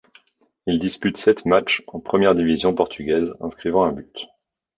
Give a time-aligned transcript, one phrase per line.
[0.65, 4.29] Il dispute sept matchs en première division portugaise, inscrivant un but.